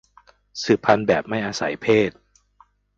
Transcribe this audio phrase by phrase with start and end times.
[0.61, 2.11] สืบพันธุ์แบบไม่อาศัยเพศ